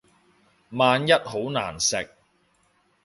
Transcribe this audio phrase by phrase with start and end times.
[0.71, 2.09] 萬一好難食